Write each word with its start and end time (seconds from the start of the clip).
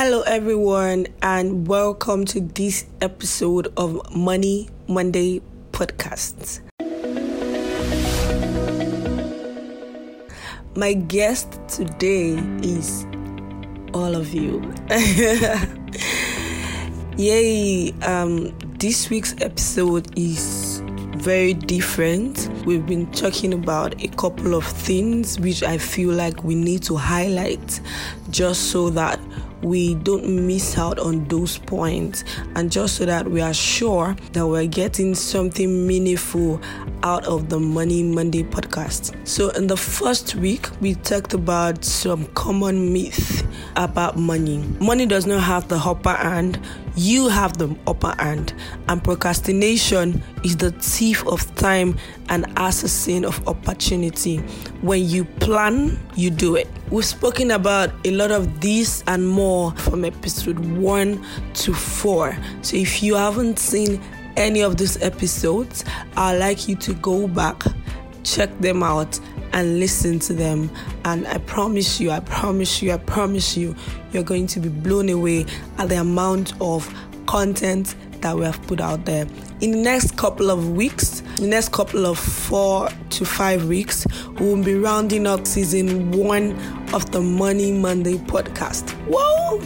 Hello, 0.00 0.20
everyone, 0.20 1.08
and 1.22 1.66
welcome 1.66 2.24
to 2.26 2.40
this 2.40 2.86
episode 3.00 3.66
of 3.76 4.14
Money 4.14 4.68
Monday 4.86 5.42
podcast. 5.72 6.60
My 10.76 10.92
guest 10.92 11.58
today 11.66 12.34
is 12.62 13.06
all 13.92 14.14
of 14.14 14.32
you. 14.32 14.62
Yay! 17.16 17.90
Um, 18.02 18.56
this 18.78 19.10
week's 19.10 19.34
episode 19.40 20.16
is 20.16 20.80
very 21.16 21.54
different. 21.54 22.48
We've 22.64 22.86
been 22.86 23.10
talking 23.10 23.52
about 23.52 24.00
a 24.00 24.06
couple 24.06 24.54
of 24.54 24.64
things 24.64 25.40
which 25.40 25.64
I 25.64 25.76
feel 25.76 26.12
like 26.12 26.44
we 26.44 26.54
need 26.54 26.84
to 26.84 26.94
highlight 26.94 27.80
just 28.30 28.70
so 28.70 28.90
that 28.90 29.18
we 29.62 29.94
don't 29.96 30.46
miss 30.46 30.78
out 30.78 30.98
on 30.98 31.26
those 31.28 31.58
points 31.58 32.24
and 32.54 32.70
just 32.70 32.96
so 32.96 33.04
that 33.04 33.28
we 33.30 33.40
are 33.40 33.54
sure 33.54 34.16
that 34.32 34.46
we're 34.46 34.66
getting 34.66 35.14
something 35.14 35.86
meaningful 35.86 36.60
out 37.02 37.24
of 37.26 37.48
the 37.48 37.58
Money 37.58 38.02
Monday 38.02 38.42
podcast. 38.42 39.14
So, 39.26 39.50
in 39.50 39.66
the 39.66 39.76
first 39.76 40.34
week, 40.34 40.68
we 40.80 40.94
talked 40.94 41.34
about 41.34 41.84
some 41.84 42.26
common 42.34 42.92
myths 42.92 43.42
about 43.78 44.18
money. 44.18 44.58
Money 44.80 45.06
does 45.06 45.24
not 45.24 45.40
have 45.42 45.68
the 45.68 45.76
upper 45.76 46.12
hand, 46.12 46.60
you 46.96 47.28
have 47.28 47.56
the 47.58 47.74
upper 47.86 48.12
hand, 48.18 48.52
and 48.88 49.02
procrastination 49.02 50.22
is 50.44 50.56
the 50.56 50.72
thief 50.72 51.24
of 51.28 51.54
time 51.54 51.96
and 52.28 52.44
assassin 52.56 53.24
of 53.24 53.46
opportunity. 53.46 54.38
When 54.82 55.08
you 55.08 55.24
plan, 55.24 55.98
you 56.16 56.30
do 56.30 56.56
it. 56.56 56.68
We've 56.90 57.04
spoken 57.04 57.52
about 57.52 57.90
a 58.04 58.10
lot 58.10 58.32
of 58.32 58.60
this 58.60 59.04
and 59.06 59.26
more 59.26 59.70
from 59.76 60.04
episode 60.04 60.58
1 60.58 61.24
to 61.54 61.72
4. 61.72 62.36
So 62.62 62.76
if 62.76 63.02
you 63.02 63.14
haven't 63.14 63.60
seen 63.60 64.02
any 64.36 64.60
of 64.60 64.76
these 64.76 65.00
episodes, 65.02 65.84
I'd 66.16 66.38
like 66.38 66.68
you 66.68 66.74
to 66.76 66.94
go 66.94 67.28
back, 67.28 67.62
check 68.24 68.50
them 68.58 68.82
out, 68.82 69.20
and 69.52 69.78
listen 69.80 70.18
to 70.20 70.32
them. 70.32 70.70
And 71.04 71.26
I 71.26 71.38
promise 71.38 72.00
you, 72.00 72.10
I 72.10 72.20
promise 72.20 72.82
you, 72.82 72.92
I 72.92 72.98
promise 72.98 73.56
you, 73.56 73.74
you're 74.12 74.22
going 74.22 74.46
to 74.48 74.60
be 74.60 74.68
blown 74.68 75.08
away 75.08 75.46
at 75.78 75.88
the 75.88 75.96
amount 75.96 76.54
of 76.60 76.92
content 77.26 77.94
that 78.20 78.36
we 78.36 78.44
have 78.44 78.60
put 78.66 78.80
out 78.80 79.04
there. 79.04 79.26
In 79.60 79.70
the 79.72 79.78
next 79.78 80.16
couple 80.16 80.50
of 80.50 80.70
weeks, 80.70 81.20
the 81.36 81.46
next 81.46 81.72
couple 81.72 82.06
of 82.06 82.18
four 82.18 82.88
to 83.10 83.24
five 83.24 83.66
weeks, 83.66 84.06
we 84.38 84.46
will 84.46 84.62
be 84.62 84.74
rounding 84.74 85.26
up 85.26 85.46
season 85.46 86.10
one 86.12 86.52
of 86.94 87.10
the 87.12 87.20
Money 87.20 87.72
Monday 87.72 88.14
podcast. 88.14 88.90
Whoa! 89.08 89.60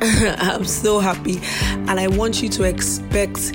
I'm 0.38 0.64
so 0.64 0.98
happy, 0.98 1.40
and 1.88 2.00
I 2.00 2.08
want 2.08 2.42
you 2.42 2.48
to 2.50 2.64
expect 2.64 3.54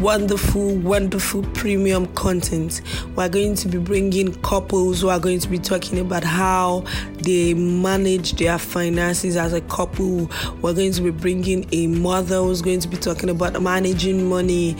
wonderful, 0.00 0.74
wonderful 0.76 1.42
premium 1.54 2.06
content. 2.14 2.80
We're 3.14 3.28
going 3.28 3.54
to 3.56 3.68
be 3.68 3.78
bringing 3.78 4.34
couples 4.42 5.00
who 5.00 5.08
are 5.08 5.18
going 5.18 5.40
to 5.40 5.48
be 5.48 5.58
talking 5.58 5.98
about 5.98 6.24
how 6.24 6.84
they 7.18 7.54
manage 7.54 8.32
their 8.32 8.58
finances 8.58 9.36
as 9.36 9.52
a 9.52 9.60
couple. 9.62 10.30
We're 10.60 10.74
going 10.74 10.92
to 10.92 11.02
be 11.02 11.10
bringing 11.10 11.68
a 11.72 11.86
mother 11.86 12.36
who's 12.36 12.62
going 12.62 12.80
to 12.80 12.88
be 12.88 12.96
talking 12.96 13.30
about 13.30 13.60
managing 13.60 14.28
money 14.28 14.76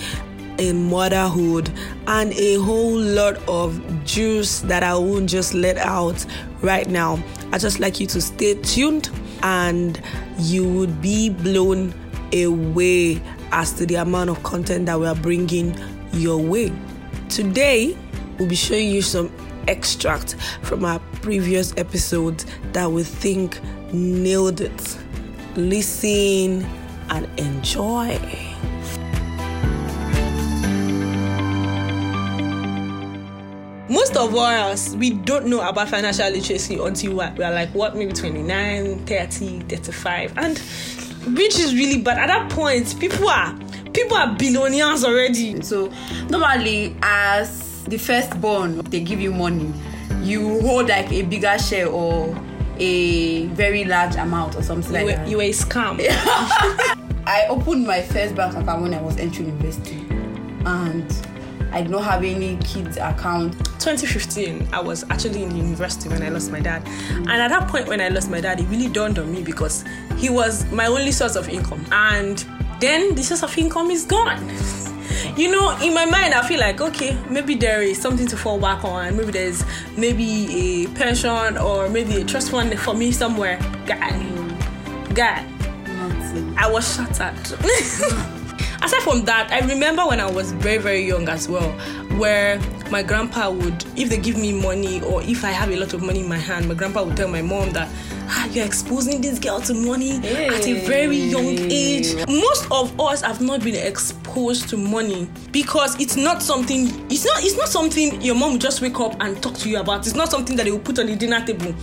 in 0.58 0.88
motherhood 0.88 1.70
and 2.06 2.32
a 2.34 2.54
whole 2.56 2.96
lot 2.96 3.36
of 3.48 3.80
juice 4.04 4.60
that 4.60 4.82
I 4.82 4.94
won't 4.94 5.28
just 5.28 5.54
let 5.54 5.76
out 5.78 6.24
right 6.62 6.88
now. 6.88 7.22
I 7.52 7.58
just 7.58 7.80
like 7.80 8.00
you 8.00 8.06
to 8.08 8.20
stay 8.20 8.54
tuned 8.62 9.10
and 9.42 10.00
you 10.38 10.68
would 10.72 11.00
be 11.00 11.30
blown 11.30 11.92
away 12.32 13.20
as 13.54 13.72
to 13.72 13.86
the 13.86 13.94
amount 13.94 14.28
of 14.28 14.42
content 14.42 14.84
that 14.86 14.98
we 14.98 15.06
are 15.06 15.14
bringing 15.14 15.74
your 16.12 16.38
way. 16.38 16.72
Today, 17.28 17.96
we'll 18.36 18.48
be 18.48 18.56
showing 18.56 18.90
you 18.90 19.00
some 19.00 19.32
extract 19.68 20.34
from 20.62 20.84
our 20.84 20.98
previous 21.22 21.72
episodes 21.76 22.44
that 22.72 22.90
we 22.90 23.04
think 23.04 23.60
nailed 23.92 24.60
it. 24.60 24.98
Listen 25.54 26.66
and 27.10 27.28
enjoy. 27.38 28.18
Most 33.88 34.16
of 34.16 34.34
us, 34.34 34.96
we 34.96 35.10
don't 35.10 35.46
know 35.46 35.66
about 35.66 35.88
financial 35.88 36.28
literacy 36.28 36.76
until 36.76 37.14
we 37.14 37.44
are 37.44 37.52
like, 37.52 37.68
what, 37.70 37.94
maybe 37.94 38.12
29, 38.12 39.06
30, 39.06 39.60
35. 39.60 40.38
And 40.38 40.58
which 41.28 41.58
is 41.58 41.74
really 41.74 42.00
bad. 42.02 42.18
At 42.18 42.26
that 42.28 42.50
point, 42.50 42.98
people 43.00 43.28
are 43.28 43.56
people 43.92 44.16
are 44.16 44.34
billionaires 44.36 45.04
already. 45.04 45.60
So 45.62 45.92
normally, 46.28 46.96
as 47.02 47.84
the 47.84 47.96
firstborn, 47.98 48.78
they 48.90 49.00
give 49.00 49.20
you 49.20 49.32
money. 49.32 49.72
You 50.22 50.60
hold 50.62 50.88
like 50.88 51.10
a 51.12 51.22
bigger 51.22 51.58
share 51.58 51.88
or 51.88 52.34
a 52.78 53.46
very 53.48 53.84
large 53.84 54.16
amount 54.16 54.56
or 54.56 54.62
something 54.62 54.92
You 54.92 54.98
like 54.98 55.04
were, 55.06 55.22
that. 55.22 55.28
you 55.28 55.36
were 55.36 55.42
a 55.44 55.50
scam. 55.50 55.98
I 57.26 57.46
opened 57.48 57.86
my 57.86 58.02
first 58.02 58.34
bank 58.34 58.54
account 58.56 58.82
when 58.82 58.92
I 58.94 59.00
was 59.00 59.16
entering 59.16 59.46
university, 59.48 60.04
and 60.66 61.10
I 61.74 61.82
did 61.82 61.90
not 61.90 62.04
have 62.04 62.22
any 62.22 62.56
kids 62.58 62.98
account. 62.98 63.52
2015, 63.80 64.68
I 64.72 64.80
was 64.80 65.02
actually 65.10 65.42
in 65.42 65.56
university 65.56 66.08
when 66.08 66.22
I 66.22 66.28
lost 66.28 66.52
my 66.52 66.60
dad. 66.60 66.86
And 67.10 67.28
at 67.28 67.48
that 67.48 67.66
point, 67.66 67.88
when 67.88 68.00
I 68.00 68.08
lost 68.08 68.30
my 68.30 68.40
dad, 68.40 68.60
it 68.60 68.66
really 68.66 68.88
dawned 68.88 69.18
on 69.18 69.32
me 69.32 69.42
because 69.42 69.84
he 70.16 70.30
was 70.30 70.70
my 70.70 70.86
only 70.86 71.10
source 71.10 71.34
of 71.34 71.48
income. 71.48 71.84
And 71.90 72.44
then 72.78 73.16
the 73.16 73.24
source 73.24 73.42
of 73.42 73.58
income 73.58 73.90
is 73.90 74.04
gone. 74.04 74.48
You 75.36 75.50
know, 75.50 75.76
in 75.82 75.94
my 75.94 76.04
mind, 76.04 76.32
I 76.32 76.46
feel 76.46 76.60
like, 76.60 76.80
okay, 76.80 77.18
maybe 77.28 77.56
there 77.56 77.82
is 77.82 78.00
something 78.00 78.28
to 78.28 78.36
fall 78.36 78.60
back 78.60 78.84
on. 78.84 79.16
Maybe 79.16 79.32
there's 79.32 79.64
maybe 79.96 80.84
a 80.84 80.86
pension 80.94 81.58
or 81.58 81.88
maybe 81.88 82.20
a 82.20 82.24
trust 82.24 82.52
fund 82.52 82.78
for 82.78 82.94
me 82.94 83.10
somewhere. 83.10 83.58
Guy, 83.84 84.22
guy, 85.12 85.44
Nothing. 85.86 86.54
I 86.56 86.70
was 86.70 86.94
shattered. 86.94 88.30
Aside 88.84 89.00
from 89.02 89.24
that, 89.24 89.50
I 89.50 89.60
remember 89.60 90.06
when 90.06 90.20
I 90.20 90.30
was 90.30 90.52
very, 90.52 90.76
very 90.76 91.06
young 91.06 91.26
as 91.30 91.48
well, 91.48 91.70
where 92.18 92.60
my 92.90 93.02
grandpa 93.02 93.50
would, 93.50 93.82
if 93.96 94.10
they 94.10 94.18
give 94.18 94.36
me 94.36 94.52
money 94.52 95.00
or 95.04 95.22
if 95.22 95.42
I 95.42 95.52
have 95.52 95.70
a 95.70 95.76
lot 95.76 95.94
of 95.94 96.02
money 96.02 96.20
in 96.20 96.28
my 96.28 96.36
hand, 96.36 96.68
my 96.68 96.74
grandpa 96.74 97.02
would 97.02 97.16
tell 97.16 97.28
my 97.28 97.40
mom 97.40 97.70
that 97.70 97.88
ah, 98.28 98.46
you're 98.52 98.66
exposing 98.66 99.22
this 99.22 99.38
girl 99.38 99.58
to 99.62 99.72
money 99.72 100.18
at 100.18 100.66
a 100.66 100.86
very 100.86 101.16
young 101.16 101.56
age. 101.72 102.14
Most 102.28 102.70
of 102.70 103.00
us 103.00 103.22
have 103.22 103.40
not 103.40 103.64
been 103.64 103.74
exposed 103.74 104.68
to 104.68 104.76
money 104.76 105.30
because 105.50 105.98
it's 105.98 106.16
not 106.16 106.42
something. 106.42 106.88
It's 107.10 107.24
not. 107.24 107.42
It's 107.42 107.56
not 107.56 107.70
something 107.70 108.20
your 108.20 108.34
mom 108.34 108.52
will 108.52 108.58
just 108.58 108.82
wake 108.82 109.00
up 109.00 109.16
and 109.22 109.42
talk 109.42 109.54
to 109.54 109.70
you 109.70 109.78
about. 109.80 110.06
It's 110.06 110.14
not 110.14 110.30
something 110.30 110.56
that 110.56 110.64
they 110.64 110.70
will 110.70 110.78
put 110.78 110.98
on 110.98 111.06
the 111.06 111.16
dinner 111.16 111.42
table 111.42 111.74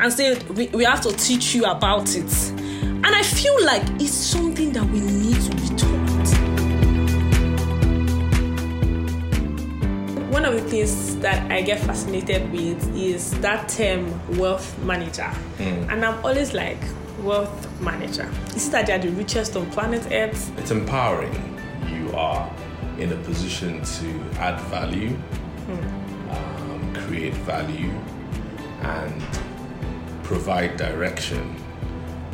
and 0.00 0.10
say 0.10 0.38
we, 0.54 0.68
we 0.68 0.84
have 0.84 1.02
to 1.02 1.12
teach 1.18 1.54
you 1.54 1.66
about 1.66 2.16
it. 2.16 2.50
And 2.50 3.06
I 3.14 3.22
feel 3.22 3.62
like 3.66 3.82
it's 4.00 4.10
something 4.10 4.72
that 4.72 4.84
we 4.86 5.00
need 5.00 5.38
to 5.42 5.54
be 5.54 5.76
taught. 5.76 5.95
One 10.36 10.44
of 10.44 10.52
the 10.52 10.68
things 10.68 11.16
that 11.20 11.50
I 11.50 11.62
get 11.62 11.80
fascinated 11.80 12.52
with 12.52 12.94
is 12.94 13.30
that 13.40 13.70
term 13.70 14.04
wealth 14.36 14.78
manager. 14.80 15.32
And 15.58 16.04
I'm 16.04 16.22
always 16.22 16.52
like, 16.52 16.76
wealth 17.22 17.80
manager. 17.80 18.30
Is 18.54 18.68
it 18.68 18.72
that 18.72 18.86
they're 18.86 18.98
the 18.98 19.12
richest 19.12 19.56
on 19.56 19.70
planet 19.70 20.06
Earth? 20.12 20.52
It's 20.58 20.70
empowering. 20.70 21.58
You 21.88 22.12
are 22.14 22.54
in 22.98 23.14
a 23.14 23.16
position 23.16 23.82
to 23.82 24.38
add 24.38 24.60
value, 24.68 25.16
um, 26.28 26.94
create 26.94 27.32
value, 27.32 27.98
and 28.82 29.22
provide 30.22 30.76
direction. 30.76 31.56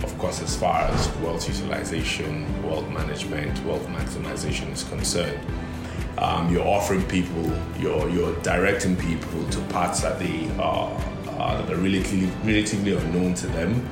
Of 0.02 0.19
course, 0.19 0.43
as 0.43 0.56
far 0.56 0.81
as 0.88 1.08
wealth 1.19 1.46
utilization, 1.48 2.69
wealth 2.69 2.88
management, 2.88 3.64
wealth 3.64 3.87
maximization 3.87 4.72
is 4.72 4.82
concerned, 4.82 5.38
um, 6.22 6.52
you're 6.52 6.66
offering 6.66 7.02
people, 7.08 7.44
you're 7.78 8.08
you're 8.10 8.34
directing 8.42 8.96
people 8.96 9.44
to 9.50 9.60
paths 9.72 10.00
that 10.02 10.19
they 10.19 10.48
are 10.58 10.90
uh, 11.28 11.60
that 11.62 11.72
are 11.72 11.76
relatively 11.76 12.28
relatively 12.44 12.96
unknown 12.96 13.34
to 13.34 13.46
them, 13.48 13.88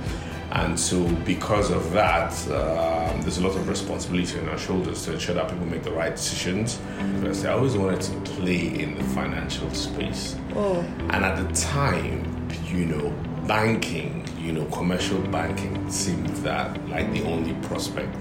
and 0.53 0.79
so 0.79 1.03
because 1.25 1.71
of 1.71 1.93
that, 1.93 2.33
um, 2.51 3.21
there's 3.23 3.39
a 3.39 3.43
lot 3.43 3.57
of 3.57 3.69
responsibility 3.69 4.39
on 4.39 4.49
our 4.49 4.59
shoulders 4.59 5.05
to 5.07 5.13
ensure 5.15 5.35
that 5.35 5.49
people 5.51 5.67
make 5.67 5.83
the 5.83 5.91
right 5.93 6.15
decisions. 6.15 6.79
Because 7.15 7.45
I 7.45 7.53
always 7.53 7.77
wanted 7.77 8.01
to 8.03 8.13
play 8.33 8.67
in 8.81 8.97
the 8.97 9.05
financial 9.05 9.69
space, 9.75 10.37
Oh, 10.55 10.81
and 11.11 11.25
at 11.25 11.37
the 11.37 11.53
time, 11.55 12.49
you 12.67 12.87
know, 12.87 13.11
banking, 13.47 14.25
you 14.39 14.53
know, 14.53 14.65
commercial 14.67 15.19
banking 15.23 15.91
seemed 15.91 16.29
that 16.45 16.89
like 16.89 17.11
the 17.13 17.23
only 17.25 17.55
prospect 17.67 18.15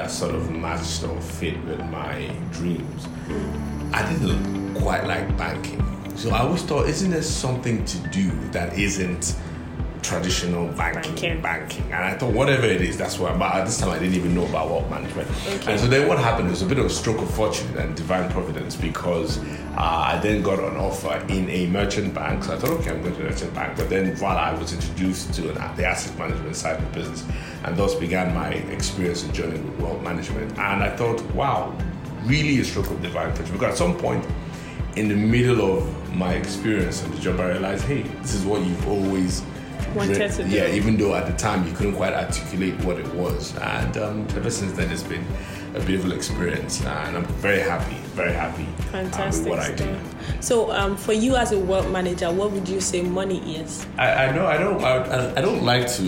that 0.00 0.10
sort 0.10 0.34
of 0.34 0.50
matched 0.50 1.04
or 1.04 1.20
fit 1.20 1.62
with 1.66 1.78
my 1.90 2.34
dreams. 2.52 3.06
Mm. 3.28 3.92
I 3.92 4.10
didn't 4.10 4.74
quite 4.76 5.04
like 5.04 5.36
banking. 5.36 5.84
So 6.16 6.30
I 6.30 6.38
always 6.38 6.62
thought, 6.62 6.88
isn't 6.88 7.10
there 7.10 7.20
something 7.20 7.84
to 7.84 7.98
do 8.08 8.30
that 8.52 8.78
isn't 8.78 9.36
traditional 10.02 10.68
banking, 10.68 11.12
Banking. 11.14 11.40
banking, 11.40 11.84
and 11.84 12.04
I 12.04 12.14
thought 12.16 12.32
whatever 12.32 12.66
it 12.66 12.80
is, 12.80 12.96
that's 12.96 13.18
what. 13.18 13.38
But 13.38 13.54
at 13.54 13.64
this 13.64 13.78
time, 13.78 13.90
I 13.90 13.98
didn't 13.98 14.14
even 14.14 14.34
know 14.34 14.46
about 14.46 14.68
wealth 14.68 14.90
management. 14.90 15.28
Okay. 15.46 15.72
And 15.72 15.80
so 15.80 15.86
then 15.86 16.08
what 16.08 16.18
happened 16.18 16.50
was 16.50 16.62
a 16.62 16.66
bit 16.66 16.78
of 16.78 16.86
a 16.86 16.90
stroke 16.90 17.20
of 17.20 17.30
fortune 17.34 17.76
and 17.76 17.94
divine 17.96 18.30
providence 18.30 18.76
because 18.76 19.38
uh, 19.76 19.80
I 19.80 20.18
then 20.22 20.42
got 20.42 20.58
an 20.58 20.76
offer 20.76 21.14
in 21.28 21.48
a 21.50 21.66
merchant 21.66 22.14
bank. 22.14 22.44
So 22.44 22.54
I 22.54 22.58
thought, 22.58 22.70
okay, 22.80 22.90
I'm 22.90 23.02
going 23.02 23.14
to 23.16 23.26
a 23.26 23.30
merchant 23.30 23.54
bank. 23.54 23.76
But 23.76 23.88
then 23.90 24.16
while 24.18 24.36
I 24.36 24.52
was 24.54 24.72
introduced 24.72 25.34
to 25.34 25.50
an, 25.50 25.76
the 25.76 25.84
asset 25.84 26.18
management 26.18 26.56
side 26.56 26.78
of 26.78 26.84
the 26.92 26.98
business, 27.00 27.24
and 27.64 27.76
thus 27.76 27.94
began 27.94 28.34
my 28.34 28.50
experience 28.50 29.22
and 29.24 29.34
journey 29.34 29.60
with 29.60 29.80
wealth 29.80 30.02
management. 30.02 30.50
And 30.58 30.82
I 30.82 30.94
thought, 30.96 31.20
wow, 31.34 31.76
really 32.24 32.60
a 32.60 32.64
stroke 32.64 32.90
of 32.90 33.00
divine 33.02 33.34
fortune 33.34 33.54
because 33.54 33.72
at 33.72 33.78
some 33.78 33.96
point 33.96 34.24
in 34.96 35.08
the 35.08 35.14
middle 35.14 35.78
of 35.78 36.14
my 36.14 36.34
experience 36.34 37.02
of 37.02 37.14
the 37.14 37.20
job, 37.20 37.38
I 37.40 37.50
realized, 37.50 37.84
hey, 37.84 38.02
this 38.22 38.34
is 38.34 38.44
what 38.44 38.60
you've 38.62 38.88
always 38.88 39.42
Wanted 39.94 40.14
dreamt- 40.16 40.34
to 40.34 40.44
do. 40.44 40.50
Yeah, 40.50 40.68
even 40.68 40.96
though 40.96 41.14
at 41.14 41.26
the 41.26 41.36
time 41.36 41.66
you 41.66 41.72
couldn't 41.72 41.94
quite 41.94 42.12
articulate 42.12 42.74
what 42.84 42.98
it 42.98 43.06
was. 43.14 43.56
And 43.58 43.96
um, 43.98 44.26
ever 44.36 44.50
since 44.50 44.72
then, 44.72 44.90
it's 44.90 45.02
been 45.02 45.24
a 45.74 45.80
beautiful 45.80 46.12
experience, 46.12 46.84
and 46.84 47.16
I'm 47.16 47.24
very 47.24 47.60
happy, 47.60 47.94
very 48.14 48.32
happy 48.32 48.66
uh, 48.78 48.82
Fantastic 48.92 49.50
with 49.50 49.58
what 49.58 49.70
I 49.70 49.74
do. 49.74 49.96
So, 50.40 50.72
um, 50.72 50.96
for 50.96 51.12
you 51.12 51.36
as 51.36 51.52
a 51.52 51.58
wealth 51.58 51.88
manager, 51.90 52.30
what 52.32 52.50
would 52.52 52.68
you 52.68 52.80
say 52.80 53.02
money 53.02 53.56
is? 53.56 53.86
I, 53.96 54.26
I 54.26 54.32
know 54.34 54.46
I 54.46 54.56
don't 54.58 54.82
I, 54.82 54.96
I- 54.96 55.38
I 55.38 55.40
don't 55.40 55.62
like 55.64 55.86
to 55.92 56.02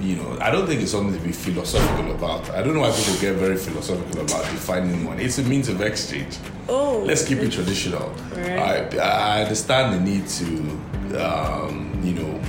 you 0.00 0.16
know 0.16 0.36
I 0.40 0.50
don't 0.50 0.66
think 0.66 0.82
it's 0.82 0.90
something 0.90 1.16
to 1.18 1.24
be 1.24 1.32
philosophical 1.32 2.10
about. 2.12 2.50
I 2.50 2.62
don't 2.62 2.74
know 2.74 2.80
why 2.80 2.90
people 2.90 3.14
get 3.20 3.36
very 3.36 3.56
philosophical 3.56 4.20
about 4.22 4.42
defining 4.50 5.04
money. 5.04 5.24
It's 5.24 5.38
a 5.38 5.42
means 5.44 5.68
of 5.68 5.80
exchange. 5.80 6.36
Oh, 6.68 7.02
Let's 7.06 7.24
keep 7.26 7.38
it 7.38 7.52
traditional. 7.52 8.08
Right. 8.34 8.94
I, 8.98 9.38
I 9.38 9.42
understand 9.42 9.94
the 9.94 10.00
need 10.10 10.26
to 10.28 11.24
um, 11.24 11.93
you 12.04 12.14
know 12.14 12.40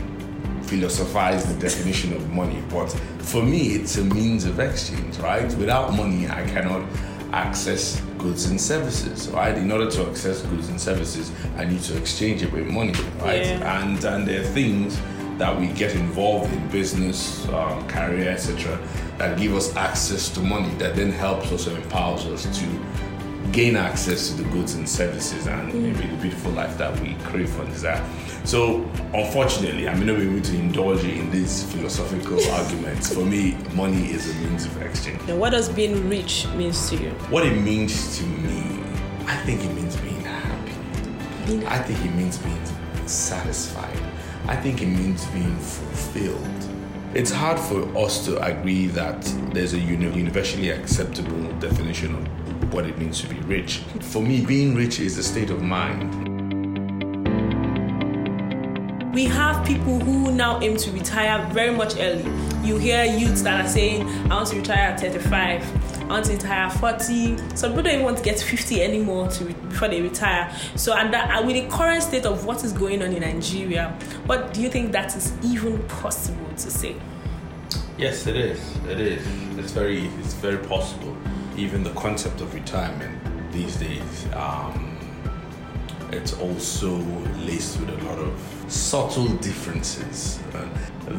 philosophize 0.64 1.46
the 1.46 1.60
definition 1.60 2.14
of 2.14 2.30
money, 2.32 2.62
but 2.70 2.88
for 3.20 3.44
me 3.44 3.76
it's 3.76 3.98
a 3.98 4.04
means 4.04 4.46
of 4.46 4.60
exchange, 4.60 5.18
right? 5.20 5.54
Without 5.56 5.94
money 5.94 6.28
I 6.28 6.46
cannot 6.48 6.88
access 7.32 8.02
goods 8.18 8.46
and 8.46 8.60
services, 8.60 9.30
right? 9.30 9.56
In 9.58 9.72
order 9.72 9.90
to 9.92 10.10
access 10.10 10.42
goods 10.44 10.70
and 10.70 10.82
services, 10.82 11.32
I 11.58 11.66
need 11.66 11.82
to 11.84 11.98
exchange 11.98 12.42
it 12.42 12.52
with 12.52 12.68
money, 12.68 12.94
right? 13.20 13.46
Yeah. 13.46 13.84
And 13.84 14.04
and 14.04 14.28
there 14.28 14.42
are 14.42 14.44
things 14.44 15.00
that 15.38 15.60
we 15.60 15.68
get 15.68 15.94
involved 15.96 16.52
in 16.54 16.68
business, 16.70 17.48
um, 17.50 17.86
career, 17.88 18.30
etc., 18.30 18.80
that 19.18 19.38
give 19.38 19.54
us 19.54 19.76
access 19.76 20.30
to 20.30 20.40
money 20.40 20.74
that 20.76 20.96
then 20.96 21.12
helps 21.12 21.52
us 21.52 21.68
and 21.68 21.78
empowers 21.78 22.26
us 22.26 22.44
to 22.60 22.66
gain 23.56 23.78
access 23.78 24.28
to 24.28 24.44
the 24.44 24.50
goods 24.50 24.74
and 24.74 24.88
services 24.88 25.48
and 25.48 25.74
maybe 25.74 26.06
the 26.08 26.18
beautiful 26.18 26.52
life 26.52 26.78
that 26.78 27.00
we 27.00 27.14
crave 27.24 27.58
and 27.58 27.70
desire. 27.70 28.06
So, 28.44 28.82
unfortunately, 29.14 29.88
I 29.88 29.96
may 29.96 30.06
not 30.06 30.18
be 30.18 30.28
able 30.28 30.42
to 30.42 30.56
indulge 30.58 31.06
in 31.06 31.32
these 31.32 31.64
philosophical 31.72 32.46
arguments. 32.52 33.14
For 33.14 33.26
me, 33.26 33.58
money 33.74 34.12
is 34.12 34.30
a 34.30 34.34
means 34.42 34.66
of 34.66 34.82
exchange. 34.82 35.22
Now, 35.26 35.38
what 35.38 35.52
does 35.52 35.70
being 35.70 36.10
rich 36.10 36.46
means 36.50 36.90
to 36.90 36.98
you? 36.98 37.12
What 37.30 37.46
it 37.46 37.56
means 37.62 38.18
to 38.18 38.26
me, 38.26 38.84
I 39.26 39.38
think 39.46 39.64
it 39.64 39.74
means 39.74 39.96
being 39.96 40.20
happy. 40.20 41.66
I 41.66 41.80
think 41.80 42.04
it 42.06 42.14
means 42.14 42.38
being 42.38 42.66
satisfied. 43.08 43.98
I 44.48 44.58
think 44.58 44.82
it 44.82 44.88
means 44.88 45.26
being 45.28 45.56
fulfilled. 45.56 46.46
It's 47.14 47.32
hard 47.32 47.58
for 47.58 47.98
us 47.98 48.26
to 48.26 48.38
agree 48.44 48.88
that 48.88 49.22
there's 49.54 49.72
a 49.74 49.80
universally 49.80 50.72
acceptable 50.72 51.50
definition 51.60 52.14
of 52.16 52.45
what 52.76 52.86
it 52.86 52.98
means 52.98 53.22
to 53.22 53.28
be 53.30 53.40
rich. 53.42 53.78
For 54.02 54.22
me, 54.22 54.46
being 54.46 54.76
rich 54.76 55.00
is 55.00 55.18
a 55.18 55.24
state 55.24 55.50
of 55.50 55.62
mind. 55.62 56.04
We 59.16 59.24
have 59.24 59.66
people 59.66 59.98
who 59.98 60.34
now 60.34 60.60
aim 60.62 60.76
to 60.76 60.92
retire 60.92 61.48
very 61.54 61.74
much 61.74 61.96
early. 61.98 62.30
You 62.68 62.78
hear 62.78 63.06
youths 63.06 63.44
that 63.44 63.66
are 63.66 63.70
saying, 63.70 64.06
I 64.30 64.36
want 64.36 64.50
to 64.50 64.58
retire 64.58 64.90
at 64.92 65.00
35, 65.00 66.02
I 66.02 66.06
want 66.08 66.26
to 66.26 66.34
retire 66.34 66.66
at 66.66 66.74
40. 66.74 67.38
Some 67.56 67.72
people 67.72 67.84
don't 67.84 67.94
even 67.94 68.04
want 68.04 68.18
to 68.18 68.24
get 68.24 68.42
50 68.42 68.84
anymore 68.84 69.30
to 69.30 69.46
before 69.46 69.88
they 69.88 70.02
retire. 70.02 70.54
So, 70.76 70.94
and 70.94 71.14
that, 71.14 71.30
and 71.30 71.48
with 71.48 71.56
the 71.56 71.74
current 71.74 72.04
state 72.04 72.26
of 72.26 72.46
what 72.46 72.66
is 72.66 72.74
going 72.74 73.02
on 73.02 73.14
in 73.14 73.22
Nigeria, 73.22 73.98
what 74.26 74.54
do 74.54 74.62
you 74.62 74.70
think 74.70 74.92
that 74.92 75.16
is 75.16 75.32
even 75.42 75.82
possible 75.88 76.50
to 76.50 76.70
say? 76.70 76.98
Yes, 77.98 78.28
it 78.28 78.36
is. 78.36 78.60
It 78.90 79.00
is. 79.00 79.26
It's 79.58 79.72
very, 79.72 80.08
it's 80.20 80.34
very 80.34 80.58
possible. 80.58 81.16
Even 81.58 81.84
the 81.84 81.92
concept 81.92 82.42
of 82.42 82.54
retirement 82.54 83.18
these 83.54 83.78
days, 83.78 84.28
um, 84.34 84.98
it's 86.12 86.34
also 86.34 86.98
laced 87.46 87.80
with 87.80 87.90
a 87.90 88.06
lot 88.06 88.20
of 88.20 88.66
subtle 88.68 89.30
differences. 89.38 90.40
Uh, 90.54 90.68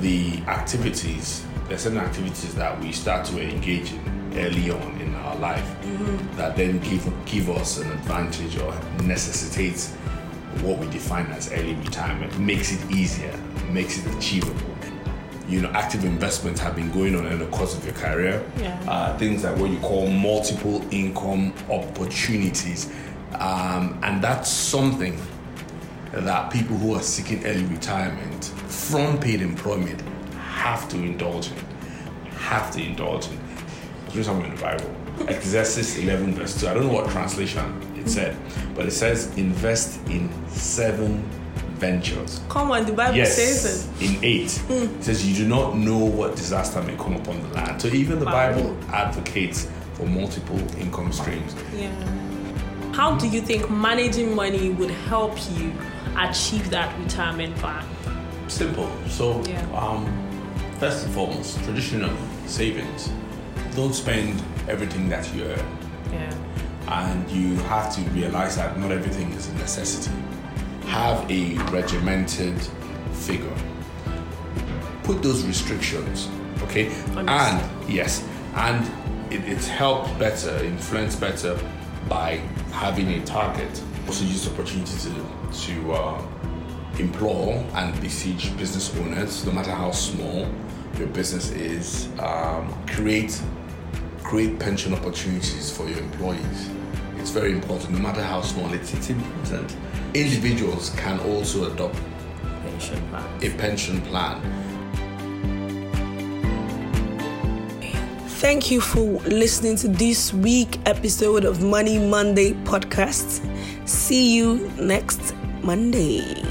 the 0.00 0.38
activities, 0.46 1.42
there's 1.68 1.82
certain 1.82 1.98
activities 1.98 2.54
that 2.54 2.78
we 2.80 2.92
start 2.92 3.24
to 3.26 3.40
engage 3.40 3.92
in 3.92 4.32
early 4.36 4.70
on 4.70 5.00
in 5.00 5.14
our 5.14 5.36
life 5.36 5.74
that 6.36 6.54
then 6.54 6.78
give 6.80 7.10
give 7.24 7.48
us 7.48 7.78
an 7.78 7.90
advantage 7.92 8.58
or 8.58 8.74
necessitates 9.04 9.94
what 10.60 10.78
we 10.78 10.86
define 10.88 11.26
as 11.28 11.50
early 11.52 11.74
retirement. 11.76 12.38
Makes 12.38 12.72
it 12.72 12.90
easier, 12.90 13.34
makes 13.70 14.04
it 14.04 14.14
achievable 14.14 14.75
you 15.48 15.60
know, 15.60 15.70
active 15.70 16.04
investments 16.04 16.60
have 16.60 16.75
been 16.75 16.90
going 16.90 17.14
on 17.14 17.26
in 17.26 17.38
the 17.38 17.46
course 17.46 17.76
of 17.76 17.84
your 17.84 17.94
career. 17.94 18.44
Yeah. 18.58 18.81
Uh, 18.88 19.16
things 19.16 19.44
like 19.44 19.56
what 19.58 19.70
you 19.70 19.78
call 19.78 20.08
multiple 20.08 20.84
income 20.90 21.54
opportunities. 21.70 22.90
Um, 23.34 23.98
and 24.02 24.22
that's 24.22 24.50
something 24.50 25.20
that 26.12 26.50
people 26.50 26.76
who 26.76 26.94
are 26.94 27.02
seeking 27.02 27.44
early 27.46 27.64
retirement 27.64 28.46
from 28.66 29.19
paid 29.20 29.43
employment 29.43 30.00
have 30.38 30.88
to 30.88 30.96
indulge 30.96 31.50
in. 31.50 31.58
Have 32.31 32.72
to 32.72 32.82
indulge 32.82 33.28
in. 33.28 33.38
Read 34.14 34.25
something 34.25 34.50
in 34.50 34.56
the 34.56 34.62
Bible. 34.62 34.96
Exodus 35.28 35.96
11, 35.99 36.34
verse 36.34 36.60
2. 36.60 36.69
I 36.69 36.75
don't 36.75 36.87
know 36.87 36.92
what 36.92 37.10
translation 37.10 37.82
it 37.96 38.08
said, 38.08 38.37
but 38.75 38.87
it 38.87 38.92
says, 38.92 39.37
invest 39.37 40.00
in 40.08 40.31
seven 40.49 41.28
ventures. 41.78 42.40
Come 42.49 42.70
on, 42.70 42.87
the 42.87 42.93
Bible 42.93 43.17
Yes, 43.17 43.37
says 43.37 43.88
it. 44.00 44.11
in 44.17 44.25
eight, 44.25 44.62
it 44.69 45.05
says 45.05 45.26
you 45.28 45.34
do 45.37 45.49
not 45.49 45.76
know 45.76 45.99
what 45.99 46.37
disaster 46.37 46.82
may 46.82 46.96
come 46.96 47.14
upon 47.17 47.40
the 47.43 47.49
land. 47.55 47.81
So 47.81 47.88
even 47.88 48.19
the 48.19 48.25
Wow. 48.26 48.32
Bible 48.52 48.76
advocates 48.93 49.69
for 49.94 50.06
multiple 50.06 50.58
income 50.78 51.12
streams. 51.12 51.55
Yeah. 51.76 51.90
How 52.93 53.17
do 53.17 53.28
you 53.28 53.40
think 53.43 53.70
managing 53.70 54.34
money 54.34 54.70
would 54.70 54.90
help 54.90 55.34
you 55.58 55.73
achieve 56.19 56.70
that 56.70 56.99
retirement 56.99 57.55
plan? 57.56 57.84
Simple. 58.49 58.88
So, 59.08 59.43
Yeah. 59.46 59.61
um, 59.75 60.06
first 60.78 61.05
and 61.05 61.14
foremost, 61.14 61.62
traditional 61.64 62.11
savings. 62.46 63.11
Don't 63.75 63.95
spend 63.95 64.42
everything 64.68 65.09
that 65.11 65.28
you 65.35 65.45
earn, 65.45 65.66
Yeah. 66.12 66.33
and 67.04 67.30
you 67.30 67.56
have 67.64 67.95
to 67.97 68.00
realize 68.12 68.56
that 68.56 68.78
not 68.80 68.90
everything 68.92 69.33
is 69.33 69.49
a 69.49 69.54
necessity. 69.54 70.11
Have 70.87 71.31
a 71.31 71.55
regimented 71.71 72.61
figure. 73.12 73.57
Put 75.02 75.23
those 75.23 75.45
restrictions, 75.45 76.28
okay? 76.62 76.93
And 77.14 77.88
yes, 77.88 78.26
and 78.55 78.85
it, 79.33 79.45
it's 79.47 79.69
helped 79.69 80.19
better, 80.19 80.57
influenced 80.64 81.21
better 81.21 81.59
by 82.09 82.37
having 82.73 83.09
a 83.12 83.25
target. 83.25 83.83
Also, 84.07 84.25
use 84.25 84.45
the 84.45 84.52
opportunity 84.52 84.97
to 84.99 85.37
to 85.52 85.93
uh, 85.93 86.23
implore 86.99 87.64
and 87.75 88.00
besiege 88.00 88.57
business 88.57 88.95
owners, 88.97 89.45
no 89.45 89.52
matter 89.52 89.71
how 89.71 89.90
small 89.90 90.49
your 90.99 91.09
business 91.09 91.50
is, 91.50 92.09
um, 92.19 92.73
create 92.87 93.40
create 94.23 94.59
pension 94.59 94.93
opportunities 94.93 95.71
for 95.71 95.88
your 95.88 95.99
employees. 95.99 96.71
It's 97.26 97.35
very 97.35 97.50
important, 97.50 97.90
no 97.90 97.99
matter 97.99 98.23
how 98.23 98.40
small. 98.40 98.73
It's 98.73 98.95
it's 98.95 99.11
important. 99.11 99.75
Individuals 100.14 100.90
can 100.90 101.18
also 101.18 101.73
adopt 101.73 101.99
Pension 102.62 103.02
plan. 103.09 103.25
a 103.42 103.50
pension 103.59 104.00
plan. 104.02 104.40
Thank 108.38 108.71
you 108.71 108.80
for 108.80 109.18
listening 109.26 109.75
to 109.78 109.88
this 109.88 110.33
week 110.33 110.78
episode 110.87 111.45
of 111.45 111.64
Money 111.64 111.99
Monday 111.99 112.52
podcast. 112.62 113.42
See 113.88 114.37
you 114.37 114.71
next 114.78 115.35
Monday. 115.62 116.45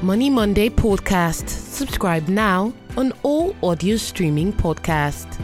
Money 0.00 0.30
Monday 0.30 0.68
podcast. 0.68 1.48
Subscribe 1.48 2.28
now 2.28 2.72
on 2.96 3.12
all 3.24 3.56
audio 3.64 3.96
streaming 3.96 4.52
podcasts. 4.52 5.41